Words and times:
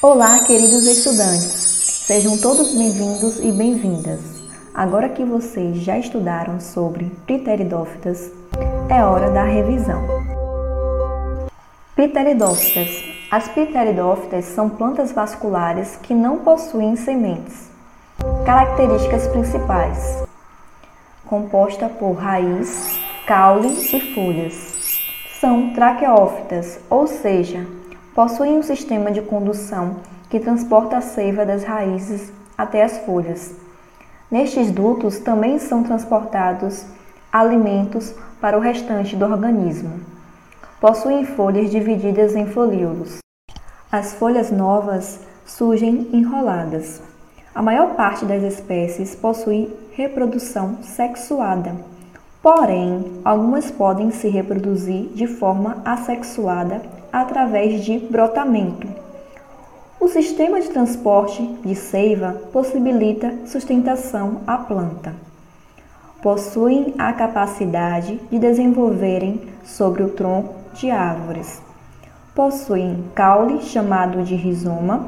Olá, 0.00 0.38
queridos 0.44 0.86
estudantes. 0.86 2.04
Sejam 2.06 2.38
todos 2.38 2.72
bem-vindos 2.72 3.40
e 3.40 3.50
bem-vindas. 3.50 4.20
Agora 4.72 5.08
que 5.08 5.24
vocês 5.24 5.78
já 5.78 5.98
estudaram 5.98 6.60
sobre 6.60 7.06
pteridófitas, 7.26 8.30
é 8.88 9.02
hora 9.04 9.28
da 9.32 9.42
revisão. 9.42 10.00
Pteridófitas. 11.96 12.88
As 13.28 13.48
pteridófitas 13.48 14.44
são 14.44 14.70
plantas 14.70 15.10
vasculares 15.10 15.96
que 16.00 16.14
não 16.14 16.38
possuem 16.44 16.94
sementes. 16.94 17.68
Características 18.46 19.26
principais: 19.26 20.22
composta 21.26 21.88
por 21.88 22.12
raiz, 22.12 23.00
caule 23.26 23.76
e 23.92 24.14
folhas. 24.14 24.76
São 25.40 25.72
traqueófitas, 25.72 26.78
ou 26.88 27.08
seja, 27.08 27.66
possuem 28.18 28.58
um 28.58 28.64
sistema 28.64 29.12
de 29.12 29.22
condução 29.22 29.98
que 30.28 30.40
transporta 30.40 30.96
a 30.96 31.00
seiva 31.00 31.46
das 31.46 31.62
raízes 31.62 32.32
até 32.58 32.82
as 32.82 32.98
folhas. 33.06 33.54
Nestes 34.28 34.72
dutos 34.72 35.20
também 35.20 35.56
são 35.60 35.84
transportados 35.84 36.84
alimentos 37.30 38.12
para 38.40 38.58
o 38.58 38.60
restante 38.60 39.14
do 39.14 39.24
organismo. 39.24 40.00
Possuem 40.80 41.24
folhas 41.24 41.70
divididas 41.70 42.34
em 42.34 42.44
folíolos. 42.44 43.18
As 43.88 44.14
folhas 44.14 44.50
novas 44.50 45.20
surgem 45.46 46.10
enroladas. 46.12 47.00
A 47.54 47.62
maior 47.62 47.94
parte 47.94 48.24
das 48.24 48.42
espécies 48.42 49.14
possui 49.14 49.72
reprodução 49.92 50.78
sexuada, 50.82 51.72
porém, 52.42 53.20
algumas 53.24 53.70
podem 53.70 54.10
se 54.10 54.28
reproduzir 54.28 55.06
de 55.14 55.28
forma 55.28 55.80
assexuada 55.84 56.97
através 57.12 57.84
de 57.84 57.98
brotamento. 57.98 58.86
O 60.00 60.06
sistema 60.06 60.60
de 60.60 60.68
transporte 60.68 61.42
de 61.64 61.74
seiva 61.74 62.40
possibilita 62.52 63.34
sustentação 63.46 64.42
à 64.46 64.56
planta. 64.56 65.12
Possuem 66.22 66.94
a 66.96 67.12
capacidade 67.12 68.20
de 68.30 68.38
desenvolverem 68.38 69.40
sobre 69.64 70.02
o 70.02 70.10
tronco 70.10 70.54
de 70.74 70.90
árvores. 70.90 71.60
Possuem 72.34 73.04
caule 73.14 73.60
chamado 73.62 74.22
de 74.22 74.36
rizoma, 74.36 74.98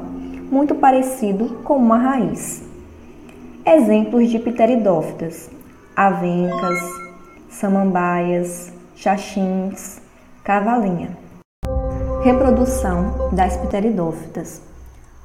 muito 0.51 0.75
parecido 0.75 1.61
com 1.63 1.77
uma 1.77 1.97
raiz. 1.97 2.61
Exemplos 3.65 4.29
de 4.29 4.39
pteridófitas: 4.39 5.49
avencas, 5.95 6.79
samambaias, 7.49 8.73
xaxins, 8.95 10.01
cavalinha. 10.43 11.17
Reprodução 12.23 13.31
das 13.31 13.57
pteridófitas. 13.57 14.61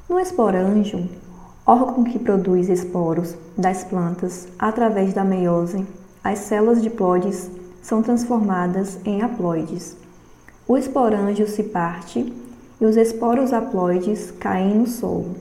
No 0.09 0.19
esporângio, 0.19 1.07
órgão 1.67 2.03
que 2.03 2.19
produz 2.19 2.71
esporos 2.71 3.35
das 3.55 3.85
plantas 3.85 4.49
através 4.59 5.13
da 5.13 5.23
meiose, 5.23 5.87
as 6.25 6.39
células 6.39 6.83
diploides 6.83 7.51
são 7.83 8.03
transformadas 8.03 8.99
em 9.05 9.21
haploides. 9.21 9.95
O 10.67 10.79
esporângio 10.79 11.47
se 11.47 11.65
parte 11.65 12.33
e 12.81 12.87
os 12.87 12.97
esporos 12.97 13.53
haploides 13.53 14.31
caem 14.31 14.77
no 14.77 14.87
solo. 14.87 15.37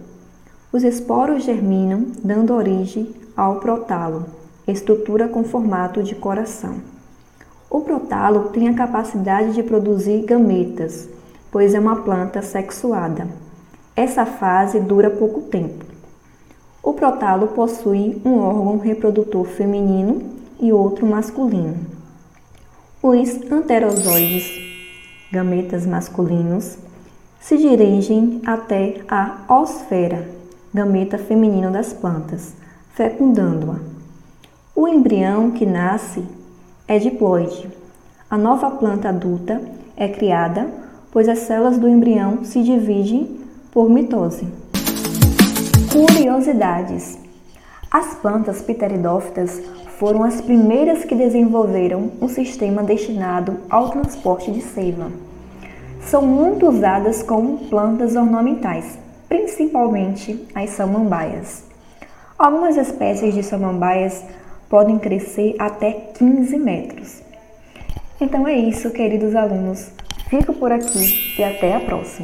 Os 0.74 0.84
esporos 0.84 1.46
germinam, 1.46 2.06
dando 2.22 2.54
origem 2.54 3.16
ao 3.36 3.62
protalo, 3.62 4.26
estrutura 4.68 5.30
com 5.30 5.46
formato 5.46 6.04
de 6.04 6.16
coração. 6.16 6.76
O 7.70 7.80
protalo 7.80 8.50
tem 8.50 8.68
a 8.68 8.74
capacidade 8.74 9.54
de 9.54 9.64
produzir 9.64 10.26
gametas, 10.26 11.08
pois 11.56 11.74
é 11.74 11.80
uma 11.80 11.96
planta 11.96 12.42
sexuada. 12.42 13.30
Essa 13.96 14.26
fase 14.26 14.78
dura 14.78 15.10
pouco 15.10 15.44
tempo. 15.44 15.86
O 16.84 16.92
protalo 16.92 17.48
possui 17.48 18.22
um 18.26 18.40
órgão 18.40 18.78
reprodutor 18.78 19.46
feminino 19.46 20.22
e 20.60 20.74
outro 20.74 21.08
masculino. 21.08 21.78
Os 23.02 23.50
anterozoides, 23.50 24.52
gametas 25.32 25.86
masculinos, 25.86 26.78
se 27.40 27.56
dirigem 27.56 28.42
até 28.46 28.98
a 29.08 29.46
osfera, 29.48 30.30
gameta 30.74 31.18
feminino 31.18 31.72
das 31.72 31.94
plantas, 31.94 32.54
fecundando-a. 32.96 33.80
O 34.76 34.90
embrião 34.90 35.52
que 35.52 35.66
nasce 35.66 36.22
é 36.86 37.00
diploide. 37.00 37.70
A 38.30 38.38
nova 38.38 38.72
planta 38.72 39.08
adulta 39.08 39.62
é 39.96 40.10
criada 40.10 40.84
pois 41.16 41.30
as 41.30 41.40
células 41.40 41.78
do 41.78 41.88
embrião 41.88 42.44
se 42.44 42.62
dividem 42.62 43.40
por 43.72 43.90
mitose. 43.90 44.46
Curiosidades: 45.90 47.18
As 47.90 48.16
plantas 48.16 48.62
pteridófitas 48.62 49.62
foram 49.98 50.26
as 50.26 50.42
primeiras 50.42 51.06
que 51.06 51.16
desenvolveram 51.16 52.12
um 52.22 52.28
sistema 52.28 52.84
destinado 52.84 53.62
ao 53.70 53.92
transporte 53.92 54.52
de 54.52 54.60
seiva. 54.60 55.10
São 56.02 56.22
muito 56.22 56.68
usadas 56.68 57.24
como 57.24 57.60
plantas 57.70 58.18
ornamentais, 58.18 59.00
principalmente 59.30 60.46
as 60.54 60.72
samambaias. 60.72 61.64
Algumas 62.38 62.76
espécies 62.76 63.34
de 63.34 63.42
samambaias 63.42 64.22
podem 64.70 65.00
crescer 65.00 65.56
até 65.60 65.94
15 65.94 66.60
metros. 66.60 67.22
Então 68.20 68.46
é 68.46 68.58
isso, 68.58 68.92
queridos 68.92 69.34
alunos. 69.34 69.96
Fico 70.30 70.54
por 70.54 70.72
aqui 70.72 71.36
e 71.38 71.44
até 71.44 71.76
a 71.76 71.80
próxima! 71.80 72.06